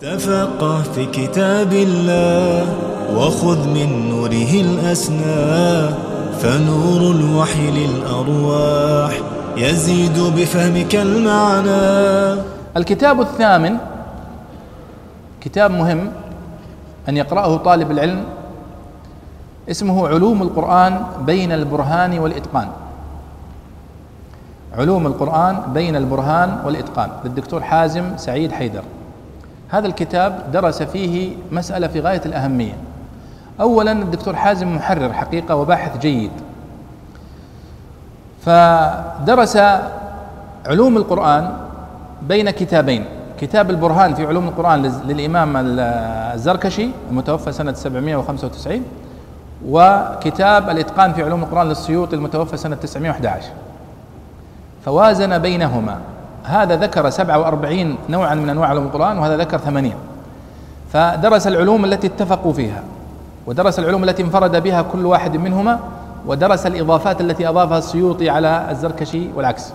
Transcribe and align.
تفقه 0.00 0.82
في 0.82 1.06
كتاب 1.06 1.72
الله 1.72 2.66
وخذ 3.16 3.68
من 3.68 4.08
نوره 4.10 4.52
الأسنى 4.54 5.90
فنور 6.38 7.00
الوحي 7.10 7.70
للأرواح 7.70 9.12
يزيد 9.56 10.18
بفهمك 10.18 10.94
المعنى. 10.94 12.42
الكتاب 12.76 13.20
الثامن 13.20 13.76
كتاب 15.40 15.70
مهم 15.70 16.10
أن 17.08 17.16
يقرأه 17.16 17.56
طالب 17.56 17.90
العلم 17.90 18.24
اسمه 19.70 20.08
علوم 20.08 20.42
القرآن 20.42 21.06
بين 21.26 21.52
البرهان 21.52 22.18
والإتقان. 22.18 22.68
علوم 24.78 25.06
القرآن 25.06 25.62
بين 25.74 25.96
البرهان 25.96 26.58
والإتقان 26.64 27.10
للدكتور 27.24 27.62
حازم 27.62 28.16
سعيد 28.16 28.52
حيدر. 28.52 28.82
هذا 29.68 29.86
الكتاب 29.86 30.52
درس 30.52 30.82
فيه 30.82 31.36
مسألة 31.52 31.86
في 31.86 32.00
غاية 32.00 32.22
الأهمية. 32.26 32.76
أولا 33.60 33.92
الدكتور 33.92 34.36
حازم 34.36 34.76
محرر 34.76 35.12
حقيقة 35.12 35.56
وباحث 35.56 35.98
جيد. 35.98 36.30
فدرس 38.46 39.58
علوم 40.66 40.96
القرآن 40.96 41.56
بين 42.22 42.50
كتابين. 42.50 43.04
كتاب 43.40 43.70
البرهان 43.70 44.14
في 44.14 44.26
علوم 44.26 44.48
القرآن 44.48 44.82
للإمام 44.82 45.52
الزركشي 45.56 46.88
المتوفى 47.10 47.52
سنة 47.52 47.72
795 47.72 48.82
وكتاب 49.66 50.70
الإتقان 50.70 51.12
في 51.12 51.22
علوم 51.22 51.42
القرآن 51.42 51.68
للسيوطي 51.68 52.16
المتوفى 52.16 52.56
سنة 52.56 52.76
911 52.76 53.50
فوازن 54.84 55.38
بينهما. 55.38 55.98
هذا 56.44 56.76
ذكر 56.76 57.10
47 57.10 57.96
نوعا 58.08 58.34
من 58.34 58.48
أنواع 58.48 58.68
علوم 58.68 58.84
القرآن 58.84 59.18
وهذا 59.18 59.36
ذكر 59.36 59.58
ثمانية. 59.58 59.96
فدرس 60.92 61.46
العلوم 61.46 61.84
التي 61.84 62.06
اتفقوا 62.06 62.52
فيها 62.52 62.82
ودرس 63.46 63.78
العلوم 63.78 64.04
التي 64.04 64.22
انفرد 64.22 64.62
بها 64.62 64.82
كل 64.82 65.06
واحد 65.06 65.36
منهما 65.36 65.80
ودرس 66.26 66.66
الإضافات 66.66 67.20
التي 67.20 67.48
أضافها 67.48 67.78
السيوطي 67.78 68.30
على 68.30 68.66
الزركشي 68.70 69.28
والعكس. 69.36 69.72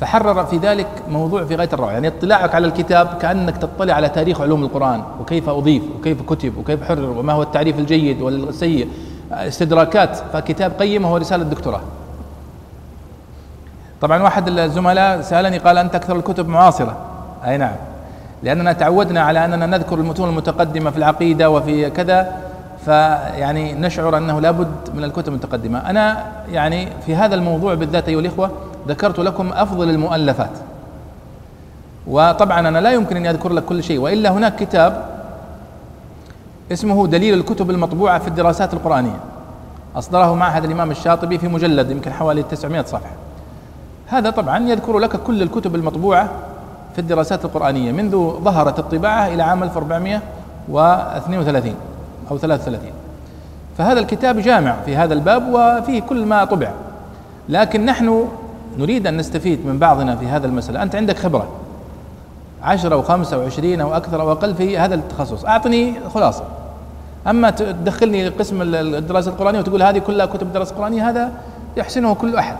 فحرر 0.00 0.44
في 0.44 0.56
ذلك 0.56 0.86
موضوع 1.08 1.44
في 1.44 1.56
غاية 1.56 1.68
الروعة. 1.72 1.90
يعني 1.90 2.08
اطلاعك 2.08 2.54
على 2.54 2.66
الكتاب 2.66 3.08
كأنك 3.20 3.56
تطلع 3.56 3.94
على 3.94 4.08
تاريخ 4.08 4.40
علوم 4.40 4.62
القرآن 4.62 5.02
وكيف 5.20 5.48
أضيف 5.48 5.82
وكيف 5.98 6.22
كتب 6.22 6.56
وكيف 6.58 6.84
حرر 6.84 7.10
وما 7.10 7.32
هو 7.32 7.42
التعريف 7.42 7.78
الجيد 7.78 8.22
والسيء 8.22 8.88
استدراكات. 9.32 10.18
فكتاب 10.32 10.72
قيم 10.78 11.06
هو 11.06 11.16
رسالة 11.16 11.44
دكتوراه 11.44 11.80
طبعا 14.00 14.22
واحد 14.22 14.48
الزملاء 14.48 15.20
سألني 15.20 15.58
قال 15.58 15.78
أنت 15.78 15.94
أكثر 15.94 16.16
الكتب 16.16 16.48
معاصرة. 16.48 16.96
أي 17.46 17.56
نعم. 17.56 17.74
لأننا 18.42 18.72
تعودنا 18.72 19.20
على 19.20 19.44
أننا 19.44 19.66
نذكر 19.66 19.98
المتون 19.98 20.28
المتقدمة 20.28 20.90
في 20.90 20.96
العقيدة 20.96 21.50
وفي 21.50 21.90
كذا 21.90 22.32
فيعني 22.84 23.74
نشعر 23.74 24.16
أنه 24.16 24.40
لابد 24.40 24.68
من 24.94 25.04
الكتب 25.04 25.28
المتقدمة. 25.28 25.90
أنا 25.90 26.24
يعني 26.50 26.88
في 27.06 27.16
هذا 27.16 27.34
الموضوع 27.34 27.74
بالذات 27.74 28.08
أيها 28.08 28.20
الإخوة 28.20 28.50
ذكرت 28.88 29.18
لكم 29.18 29.52
أفضل 29.52 29.90
المؤلفات. 29.90 30.50
وطبعا 32.06 32.68
أنا 32.68 32.78
لا 32.78 32.92
يمكن 32.92 33.16
أن 33.16 33.26
اذكر 33.26 33.52
لك 33.52 33.64
كل 33.64 33.82
شيء 33.82 33.98
وإلا 33.98 34.30
هناك 34.30 34.56
كتاب 34.56 35.04
اسمه 36.72 37.06
دليل 37.06 37.34
الكتب 37.34 37.70
المطبوعة 37.70 38.18
في 38.18 38.28
الدراسات 38.28 38.74
القرآنية. 38.74 39.20
أصدره 39.96 40.34
معهد 40.34 40.64
الإمام 40.64 40.90
الشاطبي 40.90 41.38
في 41.38 41.48
مجلد 41.48 41.90
يمكن 41.90 42.12
حوالي 42.12 42.42
900 42.42 42.82
صفحة. 42.82 43.10
هذا 44.06 44.30
طبعا 44.30 44.68
يذكر 44.68 44.98
لك 44.98 45.16
كل 45.16 45.42
الكتب 45.42 45.74
المطبوعة 45.74 46.28
في 46.94 47.00
الدراسات 47.00 47.44
القرآنية 47.44 47.92
منذ 47.92 48.16
ظهرت 48.40 48.78
الطباعة 48.78 49.26
إلى 49.26 49.42
عام 49.42 49.62
1432 49.62 51.74
أو 52.30 52.38
33 52.38 52.90
فهذا 53.78 54.00
الكتاب 54.00 54.38
جامع 54.38 54.76
في 54.86 54.96
هذا 54.96 55.14
الباب 55.14 55.48
وفيه 55.52 56.00
كل 56.00 56.26
ما 56.26 56.44
طبع. 56.44 56.70
لكن 57.48 57.84
نحن 57.84 58.28
نريد 58.78 59.06
أن 59.06 59.16
نستفيد 59.16 59.66
من 59.66 59.78
بعضنا 59.78 60.16
في 60.16 60.26
هذا 60.26 60.46
المسألة. 60.46 60.82
أنت 60.82 60.94
عندك 60.94 61.18
خبرة. 61.18 61.48
عشرة 62.62 62.94
أو 62.94 63.02
خمسة 63.02 63.36
أو 63.36 63.42
عشرين 63.42 63.80
أو 63.80 63.96
أكثر 63.96 64.20
أو 64.20 64.32
أقل 64.32 64.54
في 64.54 64.78
هذا 64.78 64.94
التخصص. 64.94 65.44
أعطني 65.44 65.94
خلاصة. 66.14 66.44
أما 67.26 67.50
تدخلني 67.50 68.28
قسم 68.28 68.62
الدراسة 68.74 69.30
القرآنية 69.30 69.58
وتقول 69.58 69.82
هذه 69.82 69.98
كلها 69.98 70.26
كتب 70.26 70.52
دراسة 70.52 70.76
قرآنية 70.76 71.10
هذا 71.10 71.32
يحسنه 71.76 72.14
كل 72.14 72.36
أحد. 72.36 72.56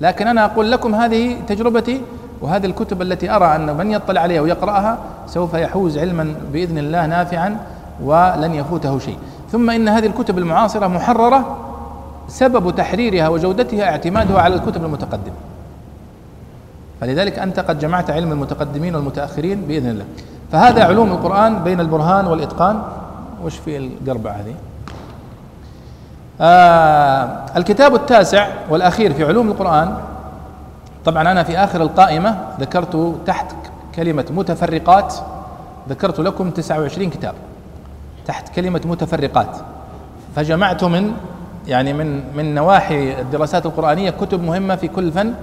لكن 0.00 0.26
أنا 0.26 0.44
أقول 0.44 0.72
لكم 0.72 0.94
هذه 0.94 1.36
تجربتي 1.46 2.02
وهذه 2.40 2.66
الكتب 2.66 3.02
التي 3.02 3.30
أرى 3.30 3.56
أن 3.56 3.76
من 3.76 3.90
يطلع 3.90 4.20
عليها 4.20 4.40
ويقرأها 4.40 4.98
سوف 5.26 5.54
يحوز 5.54 5.98
علما 5.98 6.34
بإذن 6.52 6.78
الله 6.78 7.06
نافعا 7.06 7.56
ولن 8.02 8.54
يفوته 8.54 8.98
شيء. 8.98 9.16
ثم 9.52 9.70
إن 9.70 9.88
هذه 9.88 10.06
الكتب 10.06 10.38
المعاصرة 10.38 10.86
محررة 10.86 11.56
سبب 12.28 12.74
تحريرها 12.74 13.28
وجودتها 13.28 13.84
اعتمادها 13.84 14.40
على 14.40 14.54
الكتب 14.54 14.84
المتقدمة. 14.84 15.34
فلذلك 17.00 17.38
أنت 17.38 17.60
قد 17.60 17.78
جمعت 17.78 18.10
علم 18.10 18.32
المتقدمين 18.32 18.94
والمتأخرين 18.94 19.60
بإذن 19.60 19.90
الله. 19.90 20.04
فهذا 20.52 20.84
علوم 20.84 21.12
القرآن 21.12 21.62
بين 21.64 21.80
البرهان 21.80 22.26
والإتقان. 22.26 22.82
وش 23.44 23.56
في 23.56 23.76
القربة 23.76 24.30
هذه؟ 24.30 24.54
آه 26.40 27.28
الكتاب 27.56 27.94
التاسع 27.94 28.48
والأخير 28.70 29.14
في 29.14 29.24
علوم 29.24 29.48
القرآن. 29.48 29.94
طبعا 31.04 31.30
أنا 31.30 31.42
في 31.42 31.58
آخر 31.58 31.82
القائمة 31.82 32.36
ذكرت 32.60 33.14
تحت 33.26 33.54
كلمة 33.94 34.24
متفرقات 34.30 35.14
ذكرت 35.88 36.20
لكم 36.20 36.50
29 36.50 37.10
كتاب 37.10 37.34
تحت 38.26 38.48
كلمة 38.48 38.80
متفرقات. 38.84 39.56
فجمعت 40.36 40.84
من 40.84 41.12
يعني 41.66 41.92
من 41.92 42.22
من 42.36 42.54
نواحي 42.54 43.20
الدراسات 43.20 43.66
القرآنية 43.66 44.10
كتب 44.10 44.42
مهمة 44.42 44.76
في 44.76 44.88
كل 44.88 45.12
فن. 45.12 45.34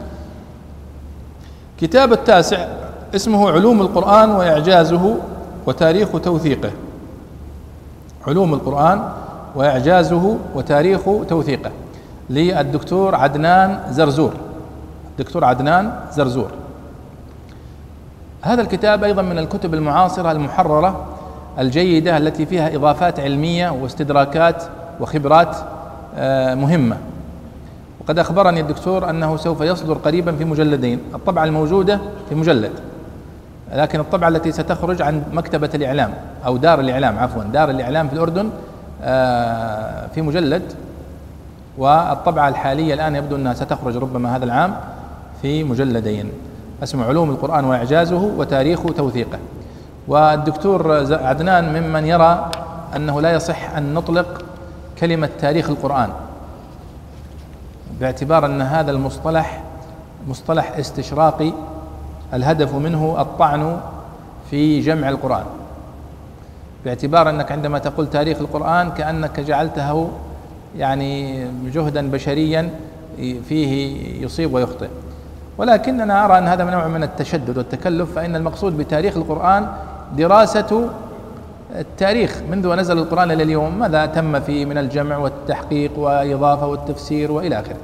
كتاب 1.81 2.13
التاسع 2.13 2.67
اسمه 3.15 3.51
علوم 3.51 3.81
القرآن 3.81 4.31
وإعجازه 4.31 5.17
وتاريخ 5.65 6.09
توثيقه. 6.23 6.71
علوم 8.27 8.53
القرآن 8.53 9.09
وإعجازه 9.55 10.37
وتاريخ 10.55 11.01
توثيقه. 11.29 11.71
للدكتور 12.29 13.15
عدنان 13.15 13.79
زرزور. 13.89 14.33
دكتور 15.19 15.45
عدنان 15.45 15.91
زرزور. 16.11 16.51
هذا 18.41 18.61
الكتاب 18.61 19.03
أيضا 19.03 19.21
من 19.21 19.37
الكتب 19.37 19.73
المعاصرة 19.73 20.31
المحررة 20.31 21.05
الجيدة 21.59 22.17
التي 22.17 22.45
فيها 22.45 22.75
إضافات 22.75 23.19
علمية 23.19 23.69
واستدراكات 23.69 24.63
وخبرات 24.99 25.55
آه، 26.17 26.55
مهمة. 26.55 26.97
وقد 28.01 28.19
أخبرني 28.19 28.59
الدكتور 28.61 29.09
أنه 29.09 29.37
سوف 29.37 29.61
يصدر 29.61 29.93
قريبا 29.93 30.31
في 30.31 30.45
مجلدين 30.45 30.99
الطبعة 31.15 31.43
الموجودة 31.43 31.99
في 32.29 32.35
مجلد 32.35 32.71
لكن 33.73 33.99
الطبعة 33.99 34.27
التي 34.27 34.51
ستخرج 34.51 35.01
عن 35.01 35.23
مكتبة 35.33 35.69
الإعلام 35.75 36.13
أو 36.45 36.57
دار 36.57 36.79
الإعلام 36.79 37.19
عفوا 37.19 37.43
دار 37.43 37.69
الإعلام 37.69 38.07
في 38.07 38.13
الأردن 38.13 38.49
في 40.13 40.21
مجلد 40.21 40.73
والطبعة 41.77 42.49
الحالية 42.49 42.93
الآن 42.93 43.15
يبدو 43.15 43.35
أنها 43.35 43.53
ستخرج 43.53 43.97
ربما 43.97 44.35
هذا 44.35 44.45
العام 44.45 44.75
في 45.41 45.63
مجلدين. 45.63 46.31
اسمه 46.83 47.05
علوم 47.05 47.29
القرآن 47.29 47.65
وإعجازه 47.65 48.31
وتاريخ 48.37 48.83
توثيقه. 48.97 49.39
والدكتور 50.07 50.91
عدنان 51.13 51.81
ممن 51.81 52.05
يرى 52.05 52.51
أنه 52.95 53.21
لا 53.21 53.31
يصح 53.31 53.75
أن 53.75 53.93
نطلق 53.93 54.41
كلمة 54.99 55.29
تاريخ 55.39 55.69
القرآن 55.69 56.09
باعتبار 57.99 58.45
أن 58.45 58.61
هذا 58.61 58.91
المصطلح 58.91 59.63
مصطلح 60.27 60.77
استشراقي 60.77 61.51
الهدف 62.33 62.75
منه 62.75 63.15
الطعن 63.19 63.79
في 64.49 64.79
جمع 64.79 65.09
القرآن. 65.09 65.45
باعتبار 66.87 67.29
أنك 67.29 67.51
عندما 67.51 67.79
تقول 67.79 68.09
تاريخ 68.09 68.37
القرآن 68.39 68.91
كأنك 68.91 69.39
جعلته 69.39 70.09
يعني 70.77 71.45
جهدا 71.73 72.11
بشريا 72.11 72.69
فيه 73.17 73.71
يصيب 74.25 74.53
ويخطئ. 74.53 74.87
ولكن 75.57 76.01
أنا 76.01 76.25
أرى 76.25 76.37
أن 76.37 76.47
هذا 76.47 76.63
نوع 76.63 76.87
من 76.87 77.03
التشدد 77.03 77.57
والتكلف 77.57 78.11
فإن 78.15 78.35
المقصود 78.35 78.77
بتاريخ 78.77 79.17
القرآن 79.17 79.67
دراسة 80.17 80.89
التاريخ 81.75 82.41
منذ 82.51 82.75
نزل 82.75 82.97
القرآن 82.97 83.31
إلى 83.31 83.43
اليوم 83.43 83.79
ماذا 83.79 84.05
تم 84.05 84.39
فيه 84.39 84.65
من 84.65 84.77
الجمع 84.77 85.17
والتحقيق 85.17 85.99
وإضافة 85.99 86.67
والتفسير 86.67 87.31
وإلى 87.31 87.59
آخره. 87.59 87.77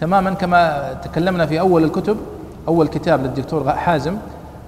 تماما 0.00 0.30
كما 0.30 0.92
تكلمنا 1.04 1.46
في 1.46 1.60
أول 1.60 1.84
الكتب 1.84 2.16
أول 2.68 2.88
كتاب 2.88 3.22
للدكتور 3.22 3.70
حازم 3.70 4.16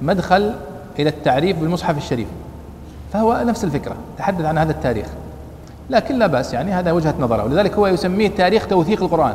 مدخل 0.02 0.54
إلى 0.98 1.08
التعريف 1.08 1.58
بالمصحف 1.58 1.96
الشريف. 1.96 2.28
فهو 3.12 3.42
نفس 3.46 3.64
الفكرة 3.64 3.96
تحدث 4.18 4.44
عن 4.44 4.58
هذا 4.58 4.72
التاريخ. 4.72 5.06
لكن 5.90 6.18
لا 6.18 6.26
بأس 6.26 6.54
يعني 6.54 6.72
هذا 6.72 6.92
وجهة 6.92 7.14
نظره. 7.20 7.44
ولذلك 7.44 7.74
هو 7.74 7.86
يسميه 7.86 8.28
تاريخ 8.28 8.66
توثيق 8.66 9.02
القرآن. 9.02 9.34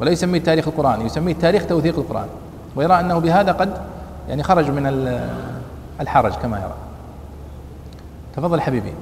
ولا 0.00 0.10
يسميه 0.10 0.40
تاريخ 0.40 0.68
القرآن 0.68 1.06
يسميه 1.06 1.34
تاريخ 1.34 1.66
توثيق 1.66 1.98
القرآن. 1.98 2.28
ويرى 2.76 3.00
أنه 3.00 3.18
بهذا 3.18 3.52
قد 3.52 3.80
يعني 4.28 4.42
خرج 4.42 4.70
من 4.70 4.86
الحرج 6.00 6.32
كما 6.32 6.58
يرى. 6.58 6.74
تفضل 8.36 8.60
حبيبي. 8.60 8.94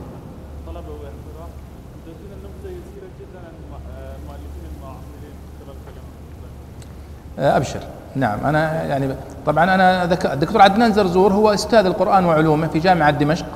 أبشر. 7.39 7.81
نعم 8.17 8.47
أنا 8.47 8.85
يعني 8.85 9.09
طبعا 9.47 9.75
أنا 9.75 10.05
الدكتور 10.05 10.63
عدنان 10.63 10.93
زرزور 10.93 11.33
هو 11.33 11.55
أستاذ 11.55 11.87
القرآن 11.87 12.25
وعلومه 12.25 12.67
في 12.67 12.79
جامعة 12.79 13.11
دمشق 13.11 13.47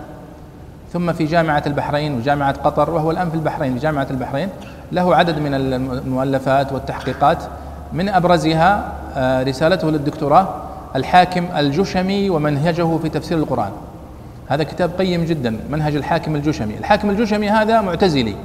ثم 0.92 1.12
في 1.12 1.24
جامعة 1.24 1.62
البحرين 1.66 2.14
وجامعة 2.18 2.52
قطر 2.52 2.90
وهو 2.90 3.10
الآن 3.10 3.30
في 3.30 3.34
البحرين 3.34 3.74
في 3.74 3.78
جامعة 3.78 4.06
البحرين. 4.10 4.48
له 4.92 5.16
عدد 5.16 5.38
من 5.38 5.54
المؤلفات 5.54 6.72
والتحقيقات. 6.72 7.38
من 7.92 8.08
أبرزها 8.08 8.92
آه، 9.16 9.42
رسالته 9.42 9.90
للدكتوراه 9.90 10.48
الحاكم 10.96 11.46
الجشمي 11.56 12.30
ومنهجه 12.30 12.98
في 12.98 13.08
تفسير 13.08 13.38
القرآن. 13.38 13.70
هذا 14.48 14.64
كتاب 14.64 14.90
قيم 14.98 15.24
جدا 15.24 15.56
منهج 15.70 15.96
الحاكم 15.96 16.36
الجشمي. 16.36 16.78
الحاكم 16.78 17.10
الجشمي 17.10 17.50
هذا 17.50 17.80
معتزلي. 17.80 18.36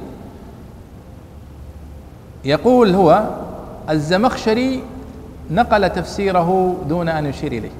يقول 2.44 2.94
هو 2.94 3.24
الزمخشري 3.90 4.82
نقل 5.50 5.90
تفسيره 5.90 6.76
دون 6.88 7.08
أن 7.08 7.26
يشير 7.26 7.52
إليه. 7.52 7.70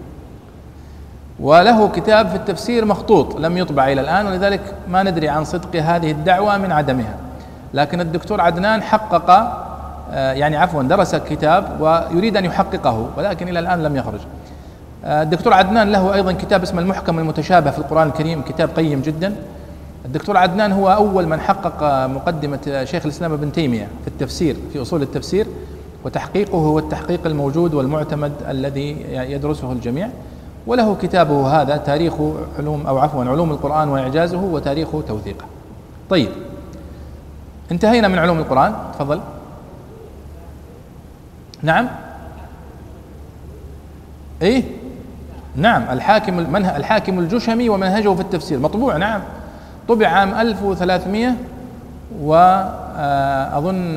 وله 1.41 1.89
كتاب 1.89 2.29
في 2.29 2.37
التفسير 2.37 2.85
مخطوط 2.85 3.37
لم 3.41 3.59
يطبع 3.59 3.93
إلى 3.93 4.01
الآن 4.01 4.27
ولذلك 4.27 4.61
ما 4.89 5.03
ندري 5.03 5.29
عن 5.29 5.45
صدق 5.45 5.77
هذه 5.77 6.11
الدعوة 6.11 6.59
من 6.59 6.73
عدمها. 6.73 7.17
لكن 7.75 8.01
الدكتور 8.01 8.41
عدنان 8.41 8.83
حقق 8.83 9.31
آه، 10.13 10.33
يعني 10.33 10.57
عفوا 10.57 10.83
درس 10.83 11.15
الكتاب 11.15 11.81
ويريد 11.81 12.37
أن 12.37 12.45
يحققه 12.45 13.09
ولكن 13.17 13.49
إلى 13.49 13.59
الآن 13.59 13.83
لم 13.83 13.97
يخرج. 13.97 14.21
آه، 15.05 15.23
الدكتور 15.23 15.55
عدنان 15.55 15.93
له 15.93 16.15
أيضا 16.15 16.33
كتاب 16.33 16.63
اسمه 16.63 16.81
المحكم 16.81 17.19
المتشابه 17.19 17.71
في 17.71 17.79
القرآن 17.79 18.07
الكريم 18.07 18.43
كتاب 18.43 18.69
قيم 18.77 19.01
جدا. 19.01 19.37
الدكتور 20.05 20.37
عدنان 20.37 20.73
هو 20.73 20.93
أول 20.93 21.27
من 21.27 21.41
حقق 21.41 22.07
مقدمة 22.07 22.85
شيخ 22.85 23.05
الإسلام 23.05 23.33
ابن 23.33 23.53
تيمية 23.53 23.89
في 24.03 24.09
التفسير 24.09 24.57
في 24.73 24.83
أصول 24.83 25.03
التفسير. 25.03 25.47
وتحقيقه 26.05 26.59
هو 26.59 26.79
التحقيق 26.79 27.27
الموجود 27.27 27.75
والمعتمد 27.75 28.33
الذي 28.49 28.97
يدرسه 29.11 29.73
الجميع. 29.73 30.09
وله 30.67 30.95
كتابه 30.95 31.63
هذا 31.63 31.77
تاريخ 31.77 32.15
علوم 32.59 32.87
أو 32.87 32.99
عفوا 32.99 33.25
علوم 33.25 33.51
القرآن 33.51 33.89
وإعجازه 33.89 34.39
وتاريخ 34.39 34.89
توثيقه. 35.09 35.45
طيب 36.11 36.29
انتهينا 37.73 38.09
من 38.09 38.19
علوم 38.19 38.39
القرآن. 38.39 38.75
تفضل. 38.95 39.21
نعم. 41.63 41.89
إيه؟ 44.43 44.63
نعم 45.57 45.83
الحاكم 45.91 46.39
المنه 46.39 46.77
الحاكم 46.77 47.19
الجشمي 47.19 47.69
ومنهجه 47.69 48.15
في 48.15 48.21
التفسير. 48.21 48.59
مطبوع 48.59 48.97
نعم. 48.97 49.21
طبع 49.89 50.09
عام 50.09 50.35
1300 50.35 51.35
وأظن 52.95 53.97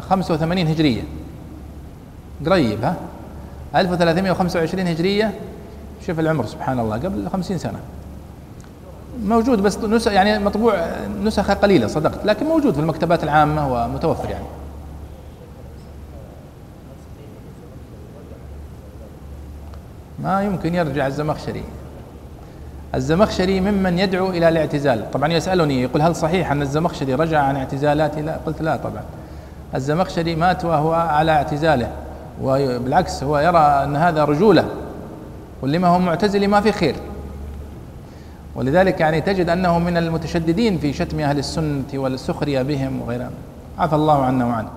85 0.00 0.66
هجرية. 0.66 1.02
قريب 2.46 2.84
ها؟ 2.84 2.96
1325 3.76 4.86
هجرية. 4.86 5.34
شوف 6.06 6.20
العمر 6.20 6.46
سبحان 6.46 6.80
الله 6.80 6.96
قبل 6.96 7.28
50 7.32 7.58
سنة. 7.58 7.78
موجود 9.24 9.62
بس 9.62 9.78
نسخ 9.78 10.12
يعني 10.12 10.38
مطبوع 10.38 10.86
نسخة 11.22 11.54
قليلة 11.54 11.86
صدقت 11.86 12.24
لكن 12.24 12.46
موجود 12.46 12.74
في 12.74 12.80
المكتبات 12.80 13.24
العامة 13.24 13.72
ومتوفر 13.72 14.30
يعني. 14.30 14.44
ما 20.22 20.42
يمكن 20.42 20.74
يرجع 20.74 21.06
الزمخشري. 21.06 21.62
الزمخشري 22.94 23.60
ممن 23.60 23.98
يدعو 23.98 24.30
إلى 24.30 24.48
الاعتزال. 24.48 25.10
طبعا 25.10 25.32
يسألني 25.32 25.82
يقول 25.82 26.02
هل 26.02 26.16
صحيح 26.16 26.52
أن 26.52 26.62
الزمخشري 26.62 27.14
رجع 27.14 27.40
عن 27.40 27.56
اعتزالاته؟ 27.56 28.20
لا. 28.20 28.36
قلت 28.46 28.62
لا 28.62 28.76
طبعا. 28.76 29.02
الزمخشري 29.74 30.36
مات 30.36 30.64
وهو 30.64 30.92
على 30.92 31.32
اعتزاله 31.32 31.90
وبالعكس 32.42 33.22
هو 33.24 33.38
يرى 33.38 33.58
أن 33.58 33.96
هذا 33.96 34.24
رجوله 34.24 34.64
ولما 35.62 35.88
هو 35.88 35.98
معتزلي 35.98 36.46
ما 36.46 36.60
في 36.60 36.72
خير. 36.72 36.94
ولذلك 38.54 39.00
يعني 39.00 39.20
تجد 39.20 39.48
أنه 39.48 39.78
من 39.78 39.96
المتشددين 39.96 40.78
في 40.78 40.92
شتم 40.92 41.20
أهل 41.20 41.38
السنة 41.38 41.84
والسخرية 41.94 42.62
بهم 42.62 43.02
وغيرها 43.02 43.30
عفى 43.78 43.94
الله 43.94 44.24
عنا 44.24 44.46
وعنه. 44.46 44.68